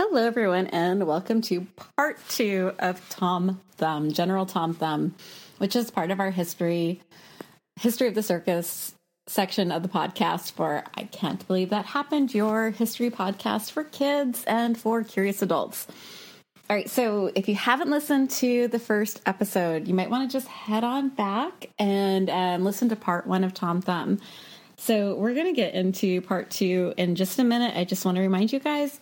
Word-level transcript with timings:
Hello, 0.00 0.24
everyone, 0.24 0.68
and 0.68 1.08
welcome 1.08 1.40
to 1.42 1.66
part 1.96 2.20
two 2.28 2.70
of 2.78 3.06
Tom 3.08 3.60
Thumb, 3.78 4.12
General 4.12 4.46
Tom 4.46 4.72
Thumb, 4.72 5.16
which 5.58 5.74
is 5.74 5.90
part 5.90 6.12
of 6.12 6.20
our 6.20 6.30
history, 6.30 7.02
history 7.80 8.06
of 8.06 8.14
the 8.14 8.22
circus 8.22 8.94
section 9.26 9.72
of 9.72 9.82
the 9.82 9.88
podcast 9.88 10.52
for 10.52 10.84
I 10.94 11.02
Can't 11.02 11.44
Believe 11.48 11.70
That 11.70 11.84
Happened, 11.84 12.32
your 12.32 12.70
history 12.70 13.10
podcast 13.10 13.72
for 13.72 13.82
kids 13.82 14.44
and 14.46 14.78
for 14.78 15.02
curious 15.02 15.42
adults. 15.42 15.88
All 16.70 16.76
right, 16.76 16.88
so 16.88 17.32
if 17.34 17.48
you 17.48 17.56
haven't 17.56 17.90
listened 17.90 18.30
to 18.30 18.68
the 18.68 18.78
first 18.78 19.20
episode, 19.26 19.88
you 19.88 19.94
might 19.94 20.10
want 20.10 20.30
to 20.30 20.32
just 20.32 20.46
head 20.46 20.84
on 20.84 21.08
back 21.08 21.70
and 21.76 22.30
um, 22.30 22.64
listen 22.64 22.88
to 22.90 22.96
part 22.96 23.26
one 23.26 23.42
of 23.42 23.52
Tom 23.52 23.82
Thumb. 23.82 24.20
So, 24.76 25.16
we're 25.16 25.34
going 25.34 25.46
to 25.46 25.52
get 25.52 25.74
into 25.74 26.20
part 26.20 26.50
two 26.52 26.94
in 26.96 27.16
just 27.16 27.40
a 27.40 27.44
minute. 27.44 27.76
I 27.76 27.82
just 27.82 28.04
want 28.04 28.14
to 28.14 28.22
remind 28.22 28.52
you 28.52 28.60
guys 28.60 29.00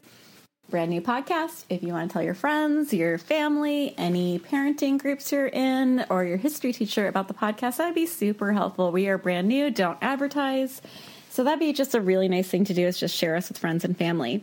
brand 0.69 0.91
new 0.91 1.01
podcast. 1.01 1.64
If 1.69 1.83
you 1.83 1.93
want 1.93 2.11
to 2.11 2.12
tell 2.12 2.23
your 2.23 2.35
friends, 2.35 2.93
your 2.93 3.19
family, 3.19 3.95
any 3.97 4.38
parenting 4.38 4.98
groups 4.98 5.30
you're 5.30 5.47
in, 5.47 6.05
or 6.11 6.25
your 6.25 6.37
history 6.37 6.73
teacher 6.73 7.06
about 7.06 7.29
the 7.29 7.34
podcast, 7.34 7.77
that'd 7.77 7.95
be 7.95 8.06
super 8.06 8.52
helpful. 8.52 8.91
We 8.91 9.09
are 9.09 9.19
brand 9.19 9.48
new, 9.48 9.70
don't 9.70 9.98
advertise. 10.02 10.83
So 11.30 11.45
that'd 11.45 11.61
be 11.61 11.73
just 11.73 11.95
a 11.95 12.01
really 12.01 12.29
nice 12.29 12.48
thing 12.48 12.65
to 12.65 12.75
do 12.75 12.87
is 12.87 12.98
just 12.98 13.15
share 13.15 13.37
us 13.37 13.48
with 13.48 13.59
friends 13.59 13.84
and 13.84 13.97
family. 13.97 14.42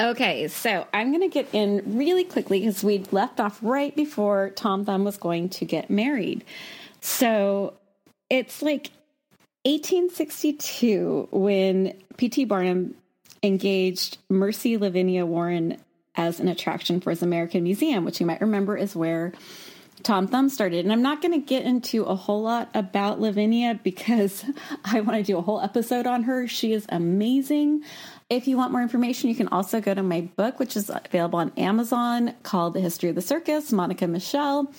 Okay, 0.00 0.48
so 0.48 0.86
I'm 0.92 1.10
going 1.10 1.22
to 1.22 1.32
get 1.32 1.48
in 1.52 1.82
really 1.96 2.24
quickly 2.24 2.60
because 2.60 2.82
we 2.82 3.04
left 3.10 3.40
off 3.40 3.58
right 3.62 3.94
before 3.94 4.50
Tom 4.50 4.84
Thumb 4.84 5.04
was 5.04 5.16
going 5.16 5.48
to 5.50 5.64
get 5.64 5.90
married. 5.90 6.44
So 7.00 7.74
it's 8.30 8.62
like 8.62 8.90
1862 9.64 11.28
when 11.30 11.94
P.T. 12.16 12.44
Barnum 12.44 12.94
engaged 13.42 14.18
Mercy 14.28 14.76
Lavinia 14.76 15.26
Warren 15.26 15.78
as 16.16 16.40
an 16.40 16.48
attraction 16.48 17.00
for 17.00 17.10
his 17.10 17.22
American 17.22 17.64
Museum, 17.64 18.04
which 18.04 18.20
you 18.20 18.26
might 18.26 18.40
remember 18.40 18.76
is 18.76 18.94
where 18.94 19.32
Tom 20.02 20.26
Thumb 20.26 20.48
started. 20.48 20.84
And 20.84 20.92
I'm 20.92 21.02
not 21.02 21.22
going 21.22 21.32
to 21.32 21.44
get 21.44 21.64
into 21.64 22.04
a 22.04 22.14
whole 22.14 22.42
lot 22.42 22.68
about 22.74 23.20
Lavinia 23.20 23.80
because 23.82 24.44
I 24.84 25.00
want 25.00 25.18
to 25.18 25.22
do 25.24 25.38
a 25.38 25.42
whole 25.42 25.60
episode 25.60 26.06
on 26.06 26.24
her. 26.24 26.46
She 26.46 26.72
is 26.72 26.86
amazing. 26.88 27.82
If 28.30 28.46
you 28.46 28.56
want 28.56 28.72
more 28.72 28.82
information, 28.82 29.28
you 29.28 29.34
can 29.34 29.48
also 29.48 29.80
go 29.80 29.94
to 29.94 30.02
my 30.02 30.22
book, 30.22 30.58
which 30.58 30.76
is 30.76 30.90
available 30.90 31.38
on 31.38 31.52
Amazon 31.56 32.34
called 32.42 32.74
The 32.74 32.80
History 32.80 33.08
of 33.08 33.14
the 33.14 33.22
Circus, 33.22 33.72
Monica 33.72 34.06
Michelle. 34.06 34.72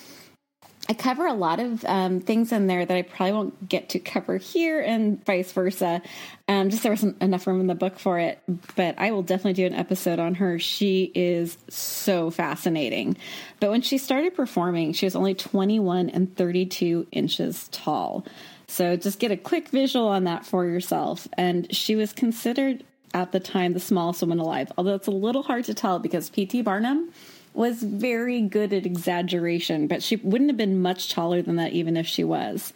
I 0.88 0.94
cover 0.94 1.26
a 1.26 1.32
lot 1.32 1.58
of 1.58 1.84
um, 1.84 2.20
things 2.20 2.52
in 2.52 2.68
there 2.68 2.86
that 2.86 2.96
I 2.96 3.02
probably 3.02 3.32
won't 3.32 3.68
get 3.68 3.88
to 3.90 3.98
cover 3.98 4.36
here, 4.36 4.80
and 4.80 5.24
vice 5.24 5.50
versa. 5.52 6.00
Um, 6.46 6.70
just 6.70 6.82
there 6.84 6.92
wasn't 6.92 7.20
enough 7.20 7.46
room 7.46 7.60
in 7.60 7.66
the 7.66 7.74
book 7.74 7.98
for 7.98 8.18
it, 8.18 8.40
but 8.76 8.94
I 8.98 9.10
will 9.10 9.22
definitely 9.22 9.54
do 9.54 9.66
an 9.66 9.74
episode 9.74 10.18
on 10.18 10.36
her. 10.36 10.58
She 10.58 11.10
is 11.14 11.58
so 11.68 12.30
fascinating. 12.30 13.16
But 13.58 13.70
when 13.70 13.82
she 13.82 13.98
started 13.98 14.34
performing, 14.34 14.92
she 14.92 15.06
was 15.06 15.16
only 15.16 15.34
21 15.34 16.10
and 16.10 16.36
32 16.36 17.08
inches 17.10 17.68
tall. 17.68 18.24
So 18.68 18.96
just 18.96 19.18
get 19.18 19.30
a 19.30 19.36
quick 19.36 19.68
visual 19.70 20.08
on 20.08 20.24
that 20.24 20.46
for 20.46 20.64
yourself. 20.64 21.26
And 21.36 21.74
she 21.74 21.96
was 21.96 22.12
considered 22.12 22.84
at 23.14 23.32
the 23.32 23.40
time 23.40 23.72
the 23.72 23.80
smallest 23.80 24.20
woman 24.20 24.38
alive, 24.38 24.70
although 24.76 24.94
it's 24.94 25.06
a 25.06 25.12
little 25.12 25.42
hard 25.42 25.64
to 25.64 25.74
tell 25.74 25.98
because 25.98 26.28
P.T. 26.30 26.62
Barnum 26.62 27.10
was 27.56 27.82
very 27.82 28.42
good 28.42 28.72
at 28.72 28.86
exaggeration, 28.86 29.86
but 29.86 30.02
she 30.02 30.16
wouldn't 30.16 30.50
have 30.50 30.56
been 30.56 30.80
much 30.80 31.10
taller 31.10 31.42
than 31.42 31.56
that 31.56 31.72
even 31.72 31.96
if 31.96 32.06
she 32.06 32.24
was. 32.24 32.72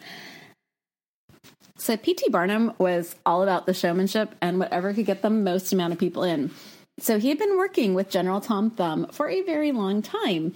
So 1.77 1.97
P.T. 1.97 2.29
Barnum 2.29 2.73
was 2.77 3.15
all 3.25 3.41
about 3.41 3.65
the 3.65 3.73
showmanship 3.73 4.35
and 4.41 4.59
whatever 4.59 4.93
could 4.93 5.05
get 5.05 5.21
the 5.21 5.29
most 5.29 5.73
amount 5.73 5.93
of 5.93 5.99
people 5.99 6.23
in. 6.23 6.51
So 6.99 7.17
he 7.17 7.29
had 7.29 7.39
been 7.39 7.57
working 7.57 7.95
with 7.95 8.09
General 8.09 8.39
Tom 8.39 8.69
Thumb 8.69 9.07
for 9.11 9.29
a 9.29 9.41
very 9.41 9.71
long 9.71 10.03
time. 10.03 10.53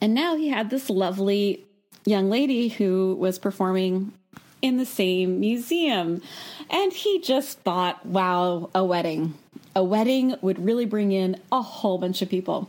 And 0.00 0.12
now 0.12 0.36
he 0.36 0.48
had 0.48 0.68
this 0.68 0.90
lovely 0.90 1.64
young 2.04 2.28
lady 2.28 2.68
who 2.68 3.16
was 3.18 3.38
performing 3.38 4.12
in 4.60 4.76
the 4.76 4.84
same 4.84 5.40
museum. 5.40 6.20
And 6.68 6.92
he 6.92 7.20
just 7.20 7.60
thought, 7.60 8.04
wow, 8.04 8.68
a 8.74 8.84
wedding. 8.84 9.34
A 9.74 9.82
wedding 9.82 10.34
would 10.42 10.62
really 10.62 10.84
bring 10.84 11.12
in 11.12 11.40
a 11.50 11.62
whole 11.62 11.98
bunch 11.98 12.20
of 12.20 12.28
people. 12.28 12.68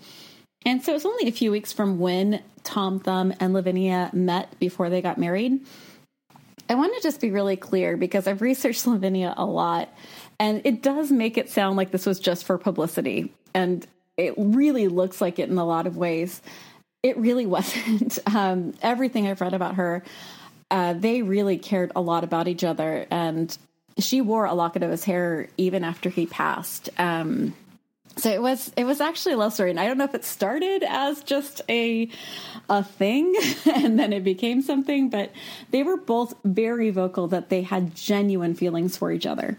And 0.67 0.83
so 0.83 0.93
it's 0.95 1.05
only 1.05 1.29
a 1.29 1.31
few 1.31 1.49
weeks 1.49 1.71
from 1.71 1.97
when 1.97 2.43
Tom 2.63 2.99
Thumb 2.99 3.33
and 3.39 3.53
Lavinia 3.53 4.09
met 4.11 4.59
before 4.59 4.89
they 4.89 5.01
got 5.01 5.17
married. 5.17 5.65
I 6.69 6.75
want 6.75 6.93
to 6.93 7.01
just 7.01 7.21
be 7.21 7.31
really 7.31 7.55
clear 7.55 7.95
because 7.95 8.27
I've 8.27 8.41
researched 8.41 8.85
Lavinia 8.87 9.33
a 9.37 9.45
lot, 9.45 9.87
and 10.41 10.61
it 10.65 10.83
does 10.83 11.09
make 11.09 11.37
it 11.37 11.49
sound 11.49 11.77
like 11.77 11.91
this 11.91 12.05
was 12.05 12.19
just 12.19 12.43
for 12.43 12.57
publicity. 12.57 13.33
And 13.53 13.87
it 14.17 14.33
really 14.35 14.89
looks 14.89 15.21
like 15.21 15.39
it 15.39 15.49
in 15.49 15.57
a 15.57 15.65
lot 15.65 15.87
of 15.87 15.95
ways. 15.95 16.41
It 17.01 17.15
really 17.15 17.45
wasn't. 17.55 18.19
Um, 18.25 18.73
everything 18.81 19.25
I've 19.25 19.39
read 19.39 19.53
about 19.53 19.75
her, 19.75 20.03
uh, 20.69 20.91
they 20.91 21.21
really 21.21 21.57
cared 21.57 21.93
a 21.95 22.01
lot 22.01 22.25
about 22.25 22.49
each 22.49 22.65
other. 22.65 23.07
And 23.09 23.57
she 23.99 24.19
wore 24.19 24.43
a 24.43 24.53
locket 24.53 24.83
of 24.83 24.91
his 24.91 25.05
hair 25.05 25.47
even 25.55 25.85
after 25.85 26.09
he 26.09 26.25
passed. 26.25 26.89
Um, 26.97 27.53
so 28.17 28.29
it 28.29 28.41
was 28.41 28.71
it 28.75 28.83
was 28.83 28.99
actually 28.99 29.33
a 29.33 29.37
love 29.37 29.53
story 29.53 29.69
and 29.69 29.79
i 29.79 29.87
don't 29.87 29.97
know 29.97 30.03
if 30.03 30.15
it 30.15 30.25
started 30.25 30.83
as 30.87 31.23
just 31.23 31.61
a 31.69 32.09
a 32.69 32.83
thing 32.83 33.35
and 33.75 33.97
then 33.97 34.13
it 34.13 34.23
became 34.23 34.61
something 34.61 35.09
but 35.09 35.31
they 35.71 35.83
were 35.83 35.97
both 35.97 36.33
very 36.43 36.89
vocal 36.89 37.27
that 37.27 37.49
they 37.49 37.61
had 37.61 37.95
genuine 37.95 38.53
feelings 38.53 38.97
for 38.97 39.11
each 39.11 39.25
other. 39.25 39.57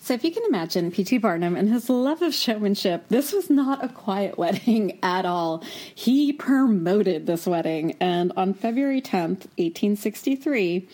So 0.00 0.14
if 0.14 0.24
you 0.24 0.32
can 0.32 0.44
imagine 0.46 0.90
pt 0.90 1.20
barnum 1.20 1.56
and 1.56 1.68
his 1.68 1.90
love 1.90 2.22
of 2.22 2.34
showmanship 2.34 3.08
this 3.08 3.32
was 3.32 3.50
not 3.50 3.84
a 3.84 3.88
quiet 3.88 4.38
wedding 4.42 4.98
at 5.02 5.26
all. 5.26 5.64
He 5.94 6.32
promoted 6.32 7.26
this 7.26 7.46
wedding 7.46 7.96
and 8.00 8.32
on 8.36 8.54
february 8.54 9.02
10th 9.02 9.46
1863 9.56 10.88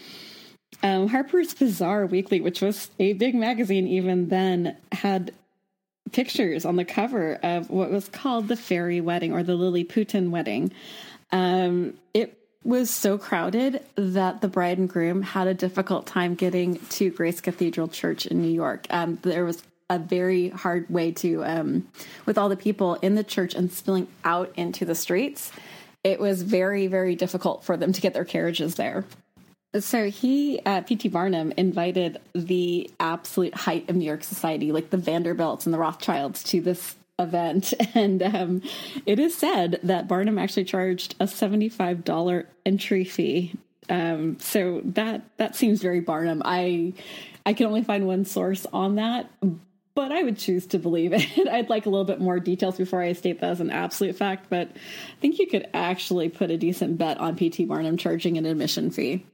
um, 0.83 1.09
Harper's 1.09 1.55
Bazaar 1.55 2.05
Weekly, 2.05 2.41
which 2.41 2.61
was 2.61 2.91
a 2.99 3.13
big 3.15 3.35
magazine 3.35 3.87
even 3.87 4.29
then, 4.29 4.77
had 4.91 5.33
pictures 6.15 6.65
on 6.65 6.77
the 6.77 6.85
cover 6.85 7.41
of 7.43 7.69
what 7.69 7.91
was 7.91 8.09
called 8.09 8.47
the 8.47 8.57
fairy 8.57 9.01
wedding 9.01 9.33
or 9.33 9.43
the 9.43 9.57
Lilliputian 9.57 10.31
wedding. 10.31 10.73
Um, 11.33 11.95
it 12.15 12.39
was 12.63 12.89
so 12.89 13.19
crowded 13.19 13.85
that 13.97 14.41
the 14.41 14.49
bride 14.49 14.79
and 14.79 14.89
groom 14.89 15.23
had 15.23 15.49
a 15.49 15.55
difficult 15.55 16.07
time 16.07 16.37
getting 16.37 16.79
to 16.87 17.11
Grace 17.11 17.41
Cathedral 17.41 17.89
Church 17.89 18.27
in 18.27 18.41
New 18.41 18.53
York. 18.53 18.87
Um, 18.91 19.19
there 19.23 19.45
was 19.45 19.63
a 19.91 19.99
very 19.99 20.51
hard 20.51 20.89
way 20.89 21.11
to, 21.13 21.45
um, 21.45 21.89
with 22.27 22.39
all 22.39 22.49
the 22.49 22.57
people 22.57 22.95
in 22.95 23.17
the 23.17 23.25
church 23.25 23.55
and 23.55 23.71
spilling 23.71 24.07
out 24.25 24.53
into 24.57 24.85
the 24.85 24.95
streets. 24.95 25.51
It 26.05 26.21
was 26.21 26.43
very, 26.43 26.87
very 26.87 27.17
difficult 27.17 27.65
for 27.65 27.77
them 27.77 27.93
to 27.93 28.01
get 28.01 28.15
their 28.15 28.25
carriages 28.25 28.77
there. 28.77 29.05
So 29.81 30.09
he, 30.09 30.61
uh, 30.65 30.83
P.T. 30.83 31.09
Barnum, 31.09 31.53
invited 31.57 32.21
the 32.33 32.91
absolute 33.01 33.55
height 33.55 33.91
of 33.91 33.97
New 33.97 34.05
York 34.05 34.23
society, 34.23 34.71
like 34.71 34.91
the 34.91 34.97
Vanderbilts 34.97 35.67
and 35.67 35.75
the 35.75 35.79
Rothschilds, 35.79 36.45
to 36.45 36.61
this 36.61 36.97
event. 37.19 37.75
And 37.95 38.23
um, 38.23 38.63
it 39.07 39.19
is 39.19 39.37
said 39.37 39.79
that 39.85 40.09
Barnum 40.09 40.39
actually 40.39 40.65
charged 40.65 41.15
a 41.21 41.29
seventy-five 41.29 42.05
dollar 42.05 42.49
entry 42.67 43.05
fee. 43.05 43.55
Um, 43.89 44.39
so 44.41 44.81
that 44.85 45.23
that 45.37 45.55
seems 45.55 45.81
very 45.81 46.01
Barnum. 46.01 46.43
I 46.45 46.93
I 47.47 47.53
can 47.53 47.67
only 47.67 47.83
find 47.83 48.07
one 48.07 48.25
source 48.25 48.67
on 48.73 48.97
that, 48.97 49.31
but 49.95 50.11
I 50.11 50.23
would 50.23 50.39
choose 50.39 50.67
to 50.69 50.79
believe 50.79 51.13
it. 51.15 51.49
I'd 51.49 51.71
like 51.71 51.87
a 51.87 51.91
little 51.91 52.05
bit 52.05 52.21
more 52.21 52.41
details 52.41 52.77
before 52.77 53.01
I 53.03 53.13
state 53.13 53.41
that 53.41 53.51
as 53.51 53.61
an 53.61 53.71
absolute 53.71 54.17
fact, 54.17 54.47
but 54.51 54.69
I 54.69 55.21
think 55.21 55.39
you 55.39 55.47
could 55.47 55.69
actually 55.73 56.29
put 56.29 56.51
a 56.51 56.57
decent 56.57 56.99
bet 56.99 57.19
on 57.19 57.37
P.T. 57.37 57.65
Barnum 57.67 57.97
charging 57.97 58.39
an 58.39 58.47
admission 58.47 58.91
fee. 58.91 59.25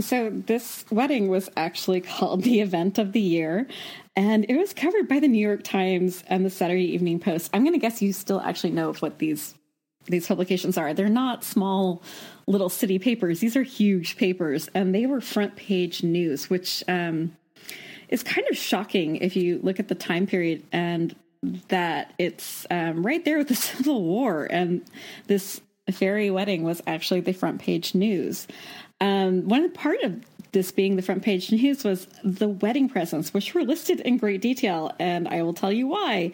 So, 0.00 0.30
this 0.30 0.84
wedding 0.90 1.28
was 1.28 1.50
actually 1.56 2.00
called 2.00 2.42
the 2.42 2.60
event 2.60 2.98
of 2.98 3.12
the 3.12 3.20
year, 3.20 3.66
and 4.16 4.46
it 4.48 4.56
was 4.56 4.72
covered 4.72 5.08
by 5.08 5.20
the 5.20 5.28
New 5.28 5.44
York 5.44 5.62
Times 5.62 6.24
and 6.26 6.44
the 6.44 6.50
Saturday 6.50 6.92
Evening 6.92 7.20
Post. 7.20 7.50
I'm 7.52 7.62
going 7.62 7.74
to 7.74 7.78
guess 7.78 8.00
you 8.00 8.12
still 8.12 8.40
actually 8.40 8.70
know 8.70 8.92
what 8.94 9.18
these 9.18 9.54
these 10.06 10.26
publications 10.26 10.78
are. 10.78 10.94
They're 10.94 11.08
not 11.08 11.44
small 11.44 12.02
little 12.46 12.70
city 12.70 12.98
papers. 12.98 13.40
These 13.40 13.56
are 13.56 13.62
huge 13.62 14.16
papers, 14.16 14.68
and 14.74 14.94
they 14.94 15.06
were 15.06 15.20
front 15.20 15.56
page 15.56 16.02
news, 16.02 16.48
which 16.48 16.82
um, 16.88 17.36
is 18.08 18.22
kind 18.22 18.46
of 18.50 18.56
shocking 18.56 19.16
if 19.16 19.36
you 19.36 19.60
look 19.62 19.78
at 19.78 19.88
the 19.88 19.94
time 19.94 20.26
period 20.26 20.64
and 20.72 21.14
that 21.68 22.12
it's 22.18 22.66
um, 22.70 23.04
right 23.04 23.24
there 23.24 23.38
with 23.38 23.48
the 23.48 23.54
Civil 23.56 24.02
War, 24.02 24.46
and 24.50 24.82
this 25.26 25.60
fairy 25.90 26.30
wedding 26.30 26.62
was 26.62 26.80
actually 26.86 27.20
the 27.20 27.32
front 27.32 27.60
page 27.60 27.94
news. 27.94 28.46
Um, 29.00 29.48
one 29.48 29.70
part 29.72 30.02
of 30.02 30.22
this 30.52 30.72
being 30.72 30.96
the 30.96 31.02
front 31.02 31.22
page 31.22 31.52
news 31.52 31.84
was 31.84 32.06
the 32.24 32.48
wedding 32.48 32.88
presents, 32.88 33.32
which 33.32 33.54
were 33.54 33.62
listed 33.62 34.00
in 34.00 34.18
great 34.18 34.40
detail, 34.40 34.92
and 34.98 35.28
I 35.28 35.42
will 35.42 35.54
tell 35.54 35.72
you 35.72 35.86
why. 35.86 36.32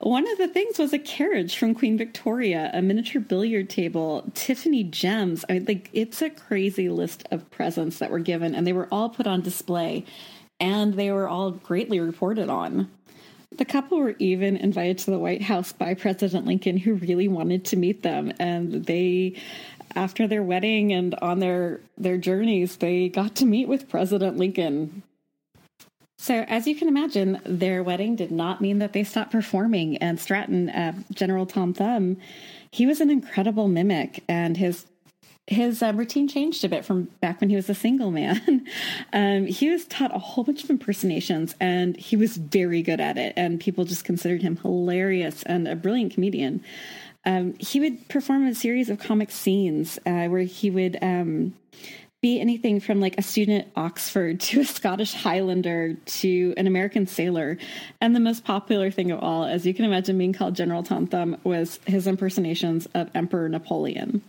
One 0.00 0.28
of 0.28 0.36
the 0.36 0.48
things 0.48 0.80
was 0.80 0.92
a 0.92 0.98
carriage 0.98 1.56
from 1.56 1.74
Queen 1.74 1.96
Victoria, 1.96 2.70
a 2.74 2.82
miniature 2.82 3.20
billiard 3.20 3.70
table, 3.70 4.24
Tiffany 4.34 4.82
gems. 4.82 5.44
I 5.48 5.52
mean, 5.54 5.64
like 5.66 5.90
it's 5.92 6.20
a 6.20 6.30
crazy 6.30 6.88
list 6.88 7.22
of 7.30 7.48
presents 7.52 8.00
that 8.00 8.10
were 8.10 8.18
given, 8.18 8.54
and 8.54 8.66
they 8.66 8.72
were 8.72 8.88
all 8.90 9.10
put 9.10 9.28
on 9.28 9.42
display, 9.42 10.04
and 10.58 10.94
they 10.94 11.12
were 11.12 11.28
all 11.28 11.52
greatly 11.52 12.00
reported 12.00 12.48
on. 12.48 12.90
The 13.56 13.64
couple 13.64 13.98
were 13.98 14.16
even 14.18 14.56
invited 14.56 14.98
to 14.98 15.10
the 15.10 15.18
White 15.18 15.42
House 15.42 15.72
by 15.72 15.94
President 15.94 16.46
Lincoln, 16.46 16.78
who 16.78 16.94
really 16.94 17.28
wanted 17.28 17.66
to 17.66 17.76
meet 17.76 18.02
them. 18.02 18.32
And 18.38 18.86
they, 18.86 19.40
after 19.94 20.26
their 20.26 20.42
wedding 20.42 20.92
and 20.92 21.14
on 21.16 21.38
their, 21.38 21.80
their 21.96 22.18
journeys, 22.18 22.76
they 22.76 23.08
got 23.08 23.36
to 23.36 23.46
meet 23.46 23.68
with 23.68 23.88
President 23.88 24.36
Lincoln. 24.36 25.02
So, 26.18 26.44
as 26.46 26.68
you 26.68 26.76
can 26.76 26.86
imagine, 26.86 27.40
their 27.44 27.82
wedding 27.82 28.14
did 28.14 28.30
not 28.30 28.60
mean 28.60 28.78
that 28.78 28.92
they 28.92 29.02
stopped 29.02 29.32
performing. 29.32 29.96
And 29.96 30.20
Stratton, 30.20 30.70
uh, 30.70 30.92
General 31.12 31.46
Tom 31.46 31.74
Thumb, 31.74 32.16
he 32.70 32.86
was 32.86 33.00
an 33.00 33.10
incredible 33.10 33.66
mimic, 33.66 34.22
and 34.28 34.56
his 34.56 34.86
his 35.48 35.82
uh, 35.82 35.92
routine 35.94 36.28
changed 36.28 36.64
a 36.64 36.68
bit 36.68 36.84
from 36.84 37.08
back 37.20 37.40
when 37.40 37.50
he 37.50 37.56
was 37.56 37.68
a 37.68 37.74
single 37.74 38.12
man. 38.12 38.64
um, 39.12 39.46
he 39.46 39.70
was 39.70 39.84
taught 39.86 40.14
a 40.14 40.18
whole 40.18 40.44
bunch 40.44 40.62
of 40.62 40.70
impersonations, 40.70 41.54
and 41.60 41.96
he 41.96 42.16
was 42.16 42.36
very 42.36 42.82
good 42.82 43.00
at 43.00 43.18
it. 43.18 43.32
And 43.36 43.58
people 43.58 43.84
just 43.84 44.04
considered 44.04 44.42
him 44.42 44.56
hilarious 44.58 45.42
and 45.42 45.66
a 45.66 45.74
brilliant 45.74 46.14
comedian. 46.14 46.62
Um, 47.24 47.54
he 47.58 47.80
would 47.80 48.08
perform 48.08 48.46
a 48.46 48.54
series 48.54 48.90
of 48.90 48.98
comic 48.98 49.30
scenes 49.30 49.98
uh, 50.06 50.26
where 50.26 50.42
he 50.42 50.70
would 50.70 50.98
um, 51.02 51.54
be 52.20 52.40
anything 52.40 52.80
from 52.80 53.00
like 53.00 53.18
a 53.18 53.22
student 53.22 53.66
at 53.66 53.72
Oxford 53.76 54.40
to 54.48 54.60
a 54.60 54.64
Scottish 54.64 55.12
Highlander 55.12 55.94
to 55.94 56.54
an 56.56 56.66
American 56.66 57.06
sailor. 57.06 57.58
And 58.00 58.14
the 58.14 58.20
most 58.20 58.44
popular 58.44 58.90
thing 58.90 59.10
of 59.10 59.20
all, 59.20 59.44
as 59.44 59.66
you 59.66 59.74
can 59.74 59.84
imagine, 59.84 60.16
being 60.16 60.32
called 60.32 60.54
General 60.56 60.82
Tom 60.82 61.06
Thumb, 61.06 61.36
was 61.44 61.80
his 61.84 62.06
impersonations 62.06 62.88
of 62.94 63.10
Emperor 63.14 63.48
Napoleon. 63.48 64.22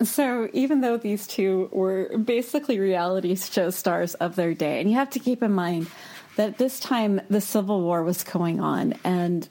So, 0.00 0.48
even 0.52 0.80
though 0.80 0.96
these 0.96 1.26
two 1.26 1.68
were 1.72 2.16
basically 2.18 2.78
reality 2.78 3.34
show 3.34 3.70
stars 3.70 4.14
of 4.14 4.36
their 4.36 4.54
day, 4.54 4.80
and 4.80 4.88
you 4.88 4.96
have 4.96 5.10
to 5.10 5.18
keep 5.18 5.42
in 5.42 5.52
mind 5.52 5.88
that 6.36 6.56
this 6.56 6.78
time 6.78 7.20
the 7.28 7.40
Civil 7.40 7.82
War 7.82 8.04
was 8.04 8.22
going 8.22 8.60
on, 8.60 8.94
and 9.02 9.48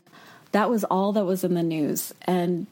that 0.57 0.71
was 0.71 0.83
all 0.85 1.13
that 1.13 1.25
was 1.25 1.43
in 1.43 1.53
the 1.53 1.61
news. 1.61 2.15
And 2.21 2.65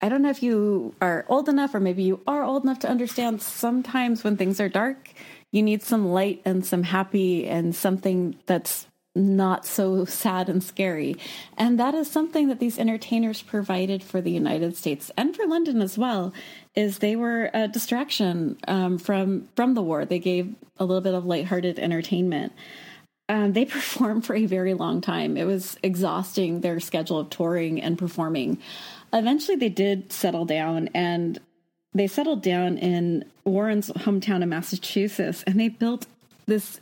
I 0.00 0.08
don't 0.08 0.22
know 0.22 0.30
if 0.30 0.44
you 0.44 0.94
are 1.02 1.24
old 1.28 1.48
enough, 1.48 1.74
or 1.74 1.80
maybe 1.80 2.04
you 2.04 2.20
are 2.24 2.44
old 2.44 2.62
enough 2.62 2.78
to 2.80 2.88
understand 2.88 3.42
sometimes 3.42 4.22
when 4.22 4.36
things 4.36 4.60
are 4.60 4.68
dark, 4.68 5.10
you 5.50 5.60
need 5.60 5.82
some 5.82 6.06
light 6.06 6.40
and 6.44 6.64
some 6.64 6.84
happy 6.84 7.48
and 7.48 7.74
something 7.74 8.36
that's 8.46 8.86
not 9.16 9.66
so 9.66 10.04
sad 10.04 10.48
and 10.48 10.62
scary. 10.62 11.16
And 11.58 11.80
that 11.80 11.94
is 11.94 12.08
something 12.08 12.46
that 12.46 12.60
these 12.60 12.78
entertainers 12.78 13.42
provided 13.42 14.02
for 14.02 14.20
the 14.20 14.30
United 14.30 14.76
States 14.76 15.10
and 15.16 15.34
for 15.34 15.46
London 15.46 15.82
as 15.82 15.98
well. 15.98 16.32
Is 16.76 16.98
they 16.98 17.16
were 17.16 17.50
a 17.52 17.66
distraction 17.66 18.56
um, 18.68 18.98
from 18.98 19.48
from 19.56 19.74
the 19.74 19.82
war. 19.82 20.04
They 20.04 20.20
gave 20.20 20.54
a 20.78 20.84
little 20.84 21.02
bit 21.02 21.14
of 21.14 21.26
lighthearted 21.26 21.80
entertainment. 21.80 22.52
Um, 23.28 23.52
they 23.52 23.64
performed 23.66 24.26
for 24.26 24.34
a 24.34 24.46
very 24.46 24.74
long 24.74 25.00
time. 25.00 25.36
It 25.36 25.44
was 25.44 25.78
exhausting 25.82 26.60
their 26.60 26.80
schedule 26.80 27.18
of 27.18 27.30
touring 27.30 27.80
and 27.80 27.98
performing. 27.98 28.58
Eventually, 29.12 29.56
they 29.56 29.68
did 29.68 30.12
settle 30.12 30.44
down, 30.44 30.88
and 30.94 31.38
they 31.94 32.06
settled 32.06 32.42
down 32.42 32.78
in 32.78 33.24
Warren's 33.44 33.90
hometown 33.90 34.42
of 34.42 34.48
Massachusetts, 34.48 35.44
and 35.46 35.60
they 35.60 35.68
built 35.68 36.06
this 36.46 36.80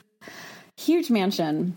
huge 0.76 1.10
mansion 1.10 1.76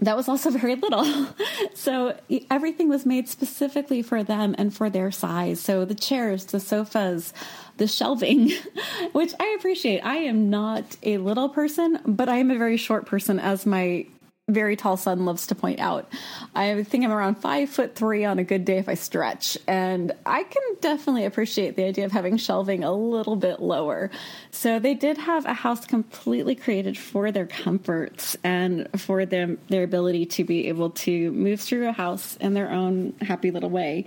that 0.00 0.16
was 0.16 0.28
also 0.28 0.50
very 0.58 0.76
little. 0.76 1.28
so 1.74 2.16
everything 2.50 2.88
was 2.88 3.06
made 3.06 3.28
specifically 3.28 4.02
for 4.02 4.22
them 4.22 4.54
and 4.58 4.74
for 4.74 4.90
their 4.90 5.10
size. 5.10 5.60
So 5.60 5.84
the 5.84 5.94
chairs, 5.94 6.46
the 6.46 6.60
sofas, 6.60 7.32
the 7.76 7.86
shelving, 7.86 8.50
which 9.12 9.32
I 9.38 9.56
appreciate. 9.58 10.00
I 10.00 10.16
am 10.16 10.50
not 10.50 10.96
a 11.02 11.18
little 11.18 11.48
person, 11.48 12.00
but 12.06 12.28
I 12.28 12.36
am 12.36 12.50
a 12.50 12.58
very 12.58 12.76
short 12.76 13.06
person, 13.06 13.38
as 13.38 13.66
my 13.66 14.06
very 14.48 14.76
tall 14.76 14.96
son 14.96 15.24
loves 15.24 15.46
to 15.46 15.54
point 15.54 15.78
out. 15.78 16.12
I 16.54 16.82
think 16.82 17.04
I'm 17.04 17.12
around 17.12 17.36
five 17.36 17.70
foot 17.70 17.94
three 17.94 18.24
on 18.24 18.38
a 18.38 18.44
good 18.44 18.64
day 18.64 18.78
if 18.78 18.88
I 18.88 18.94
stretch, 18.94 19.56
and 19.68 20.12
I 20.26 20.42
can 20.42 20.62
definitely 20.80 21.24
appreciate 21.24 21.76
the 21.76 21.84
idea 21.84 22.04
of 22.04 22.12
having 22.12 22.36
shelving 22.36 22.82
a 22.82 22.92
little 22.92 23.36
bit 23.36 23.60
lower. 23.60 24.10
So 24.50 24.78
they 24.78 24.94
did 24.94 25.16
have 25.18 25.46
a 25.46 25.54
house 25.54 25.86
completely 25.86 26.54
created 26.56 26.98
for 26.98 27.30
their 27.30 27.46
comforts 27.46 28.36
and 28.42 28.88
for 29.00 29.24
them 29.24 29.58
their 29.68 29.84
ability 29.84 30.26
to 30.26 30.44
be 30.44 30.68
able 30.68 30.90
to 30.90 31.30
move 31.32 31.60
through 31.60 31.88
a 31.88 31.92
house 31.92 32.36
in 32.36 32.54
their 32.54 32.70
own 32.70 33.14
happy 33.20 33.50
little 33.52 33.70
way. 33.70 34.06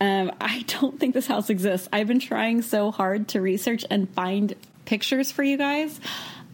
Um, 0.00 0.32
I 0.40 0.64
don't 0.66 0.98
think 0.98 1.14
this 1.14 1.26
house 1.26 1.50
exists. 1.50 1.88
I've 1.92 2.08
been 2.08 2.20
trying 2.20 2.62
so 2.62 2.90
hard 2.90 3.28
to 3.28 3.40
research 3.40 3.84
and 3.90 4.08
find 4.10 4.54
pictures 4.84 5.30
for 5.32 5.42
you 5.42 5.56
guys. 5.56 6.00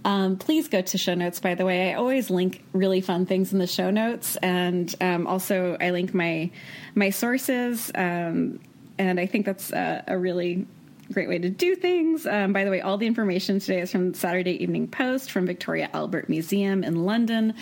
Um, 0.04 0.37
please 0.37 0.69
go 0.69 0.82
to 0.82 0.99
show 0.99 1.14
notes, 1.14 1.40
by 1.40 1.54
the 1.54 1.64
way. 1.64 1.90
I 1.90 1.94
always 1.94 2.31
link 2.31 2.64
really 2.72 3.00
fun 3.00 3.26
things 3.26 3.52
in 3.52 3.58
the 3.58 3.66
show 3.66 3.90
notes. 3.90 4.37
And 4.37 4.93
um, 5.00 5.26
also, 5.26 5.76
I 5.81 5.90
link 5.90 6.12
my, 6.12 6.50
my 6.94 7.10
sources. 7.10 7.90
Um, 7.94 8.58
and 8.99 9.20
I 9.20 9.26
think 9.26 9.46
that's 9.46 9.72
a, 9.72 10.04
a, 10.06 10.19
really 10.19 10.66
great 11.12 11.28
way 11.28 11.38
to 11.38 11.49
do 11.49 11.75
things. 11.76 12.26
Um, 12.26 12.52
by 12.52 12.64
the 12.64 12.70
way, 12.70 12.81
all 12.81 12.99
the 12.99 13.06
information 13.06 13.58
today 13.58 13.81
is 13.81 13.93
from 13.93 14.14
Saturday 14.14 14.62
Evening 14.62 14.88
Post, 14.88 15.31
from 15.31 15.46
Victoria 15.46 15.88
Albert 15.93 16.28
Museum 16.28 16.84
in 16.84 17.04
London, 17.04 17.54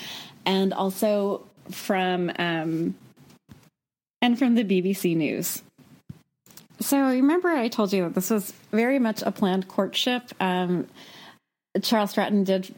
and 0.46 0.72
also 0.72 1.46
from 1.70 2.30
um, 2.38 2.94
and 4.22 4.38
from 4.38 4.54
the 4.54 4.64
BBC 4.64 5.16
News. 5.16 5.62
So 6.80 6.98
remember, 6.98 7.48
I 7.48 7.68
told 7.68 7.92
you 7.92 8.04
that 8.04 8.14
this 8.14 8.30
was 8.30 8.52
very 8.70 8.98
much 8.98 9.22
a 9.22 9.30
planned 9.30 9.68
courtship. 9.68 10.32
Um, 10.40 10.86
Charles 11.82 12.10
Stratton 12.10 12.44
did, 12.44 12.74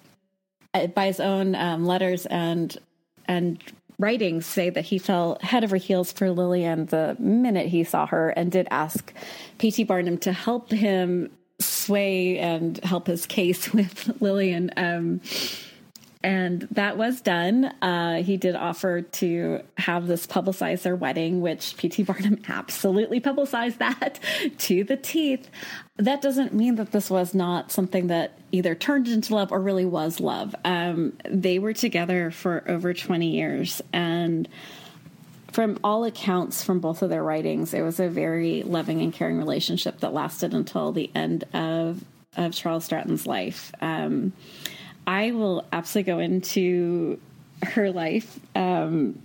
uh, 0.75 0.89
by 0.89 1.07
his 1.07 1.21
own 1.21 1.55
um, 1.55 1.87
letters 1.87 2.27
and 2.27 2.77
and 3.27 3.63
writings, 3.99 4.47
say 4.47 4.69
that 4.71 4.85
he 4.87 4.99
fell 4.99 5.39
head 5.41 5.65
over 5.65 5.77
heels 5.77 6.11
for 6.13 6.31
Lillian 6.31 6.87
the 6.87 7.17
minute 7.19 7.69
he 7.69 7.85
saw 7.85 8.07
her, 8.07 8.31
and 8.31 8.51
did 8.51 8.67
ask 8.71 9.13
P.T. 9.59 9.85
Barnum 9.85 10.19
to 10.19 10.33
help 10.33 10.71
him 10.71 11.31
sway 11.61 12.39
and 12.39 12.79
help 12.85 13.07
his 13.07 13.27
case 13.27 13.73
with 13.73 14.21
Lillian. 14.21 14.71
Um, 14.77 15.21
and 16.23 16.63
that 16.71 16.97
was 16.97 17.21
done. 17.21 17.65
Uh, 17.83 18.23
he 18.23 18.37
did 18.37 18.55
offer 18.55 19.03
to 19.03 19.61
have 19.77 20.07
this 20.07 20.27
publicize 20.27 20.83
their 20.83 20.97
wedding, 20.97 21.41
which 21.41 21.77
P.T. 21.77 22.05
Barnum 22.05 22.41
absolutely 22.49 23.21
publicized 23.21 23.79
that 23.79 24.21
to 24.59 24.85
the 24.85 24.97
teeth. 24.97 25.49
That 25.97 26.23
doesn't 26.23 26.55
mean 26.55 26.77
that 26.77 26.93
this 26.93 27.11
was 27.11 27.35
not 27.35 27.71
something 27.71 28.07
that 28.07 28.39
either 28.53 28.75
turned 28.75 29.09
into 29.09 29.35
love 29.35 29.53
or 29.53 29.61
really 29.61 29.85
was 29.85 30.21
love. 30.21 30.55
Um, 30.65 31.15
they 31.29 31.59
were 31.59 31.73
together 31.73 32.31
for 32.31 32.65
over 32.69 32.95
20 32.95 33.27
years. 33.27 33.83
And 33.93 34.49
from 35.51 35.79
all 35.85 36.05
accounts 36.05 36.63
from 36.63 36.81
both 36.81 37.03
of 37.03 37.11
their 37.11 37.23
writings, 37.23 37.75
it 37.75 37.83
was 37.83 38.01
a 38.01 38.09
very 38.09 38.63
loving 38.63 39.03
and 39.03 39.13
caring 39.13 39.39
relationship 39.39 40.01
that 40.01 40.15
lasted 40.15 40.55
until 40.55 40.93
the 40.93 41.11
end 41.15 41.45
of, 41.53 42.03
of 42.37 42.55
Charles 42.55 42.85
Stratton's 42.85 43.27
life. 43.27 43.73
Um, 43.81 44.33
I 45.07 45.33
will 45.33 45.65
absolutely 45.73 46.13
go 46.13 46.19
into 46.19 47.21
her 47.63 47.91
life 47.91 48.39
um, 48.55 49.21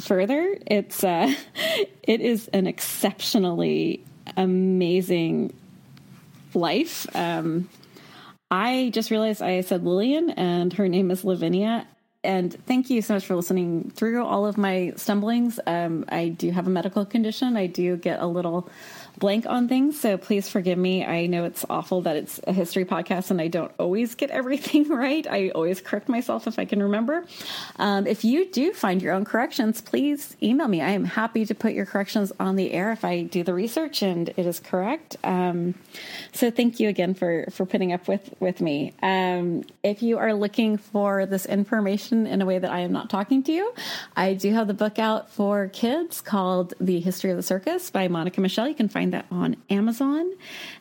further. 0.00 0.56
It's 0.66 1.04
uh, 1.04 1.34
it 2.02 2.20
is 2.20 2.48
an 2.48 2.66
exceptionally 2.66 4.04
amazing 4.36 5.54
life. 6.54 7.06
Um, 7.14 7.68
I 8.50 8.90
just 8.92 9.10
realized 9.10 9.42
I 9.42 9.60
said 9.62 9.84
Lillian, 9.84 10.30
and 10.30 10.72
her 10.74 10.88
name 10.88 11.10
is 11.10 11.24
Lavinia. 11.24 11.86
And 12.22 12.54
thank 12.66 12.88
you 12.88 13.02
so 13.02 13.14
much 13.14 13.26
for 13.26 13.36
listening 13.36 13.90
through 13.90 14.24
all 14.24 14.46
of 14.46 14.56
my 14.56 14.94
stumblings. 14.96 15.60
Um, 15.66 16.06
I 16.08 16.28
do 16.28 16.50
have 16.52 16.66
a 16.66 16.70
medical 16.70 17.04
condition. 17.04 17.56
I 17.56 17.66
do 17.66 17.96
get 17.96 18.20
a 18.20 18.26
little 18.26 18.70
blank 19.18 19.46
on 19.46 19.68
things, 19.68 20.00
so 20.00 20.16
please 20.16 20.48
forgive 20.48 20.78
me. 20.78 21.04
I 21.04 21.26
know 21.26 21.44
it's 21.44 21.64
awful 21.70 22.02
that 22.02 22.16
it's 22.16 22.40
a 22.46 22.52
history 22.52 22.84
podcast 22.84 23.30
and 23.30 23.40
I 23.40 23.48
don't 23.48 23.72
always 23.78 24.14
get 24.14 24.30
everything 24.30 24.88
right. 24.88 25.26
I 25.26 25.50
always 25.50 25.80
correct 25.80 26.08
myself 26.08 26.46
if 26.46 26.58
I 26.58 26.64
can 26.64 26.82
remember. 26.82 27.24
Um, 27.76 28.06
if 28.06 28.24
you 28.24 28.50
do 28.50 28.72
find 28.72 29.00
your 29.02 29.14
own 29.14 29.24
corrections, 29.24 29.80
please 29.80 30.36
email 30.42 30.68
me. 30.68 30.80
I 30.80 30.90
am 30.90 31.04
happy 31.04 31.46
to 31.46 31.54
put 31.54 31.72
your 31.72 31.86
corrections 31.86 32.32
on 32.40 32.56
the 32.56 32.72
air 32.72 32.92
if 32.92 33.04
I 33.04 33.22
do 33.22 33.42
the 33.42 33.54
research 33.54 34.02
and 34.02 34.28
it 34.28 34.46
is 34.46 34.60
correct. 34.60 35.16
Um, 35.22 35.74
so 36.32 36.50
thank 36.50 36.80
you 36.80 36.88
again 36.88 37.14
for 37.14 37.46
for 37.50 37.66
putting 37.66 37.92
up 37.92 38.08
with 38.08 38.34
with 38.40 38.60
me. 38.60 38.92
Um, 39.02 39.64
if 39.82 40.02
you 40.02 40.18
are 40.18 40.34
looking 40.34 40.76
for 40.76 41.26
this 41.26 41.46
information 41.46 42.26
in 42.26 42.42
a 42.42 42.46
way 42.46 42.58
that 42.58 42.70
I 42.70 42.80
am 42.80 42.92
not 42.92 43.10
talking 43.10 43.42
to 43.44 43.52
you, 43.52 43.72
I 44.16 44.34
do 44.34 44.52
have 44.52 44.66
the 44.66 44.74
book 44.74 44.98
out 44.98 45.30
for 45.30 45.68
kids 45.68 46.20
called 46.20 46.74
The 46.80 47.00
History 47.00 47.30
of 47.30 47.36
the 47.36 47.42
Circus 47.42 47.90
by 47.90 48.08
Monica 48.08 48.40
Michelle. 48.40 48.68
You 48.68 48.74
can 48.74 48.88
find 49.04 49.12
that 49.12 49.26
on 49.30 49.56
Amazon. 49.70 50.32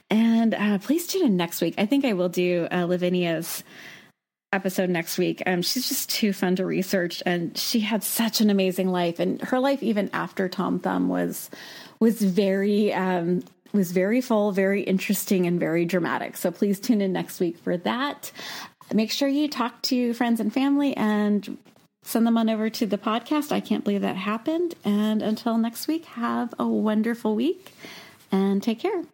And 0.09 0.53
uh, 0.53 0.77
please 0.79 1.07
tune 1.07 1.25
in 1.25 1.37
next 1.37 1.61
week. 1.61 1.75
I 1.77 1.85
think 1.85 2.05
I 2.05 2.13
will 2.13 2.29
do 2.29 2.67
uh, 2.71 2.85
Lavinia's 2.85 3.63
episode 4.53 4.89
next 4.89 5.17
week. 5.17 5.41
Um, 5.45 5.61
she's 5.61 5.89
just 5.89 6.09
too 6.09 6.31
fun 6.31 6.55
to 6.57 6.65
research, 6.65 7.23
and 7.25 7.57
she 7.57 7.81
had 7.81 8.03
such 8.03 8.39
an 8.39 8.49
amazing 8.49 8.89
life. 8.89 9.19
And 9.19 9.41
her 9.41 9.59
life, 9.59 9.83
even 9.83 10.09
after 10.13 10.47
Tom 10.47 10.79
Thumb, 10.79 11.09
was 11.09 11.49
was 11.99 12.21
very 12.21 12.93
um, 12.93 13.43
was 13.73 13.91
very 13.91 14.21
full, 14.21 14.51
very 14.51 14.83
interesting, 14.83 15.47
and 15.47 15.59
very 15.59 15.85
dramatic. 15.85 16.37
So 16.37 16.51
please 16.51 16.79
tune 16.79 17.01
in 17.01 17.11
next 17.11 17.39
week 17.39 17.57
for 17.57 17.77
that. 17.77 18.31
Make 18.93 19.11
sure 19.11 19.27
you 19.27 19.47
talk 19.47 19.81
to 19.83 20.13
friends 20.13 20.39
and 20.39 20.53
family 20.53 20.95
and 20.95 21.57
send 22.03 22.27
them 22.27 22.37
on 22.37 22.49
over 22.49 22.69
to 22.69 22.85
the 22.85 22.97
podcast. 22.97 23.51
I 23.51 23.59
can't 23.59 23.83
believe 23.83 24.01
that 24.01 24.17
happened. 24.17 24.75
And 24.83 25.21
until 25.21 25.57
next 25.57 25.87
week, 25.87 26.05
have 26.05 26.53
a 26.59 26.67
wonderful 26.67 27.33
week 27.35 27.73
and 28.33 28.63
take 28.63 28.79
care. 28.79 29.12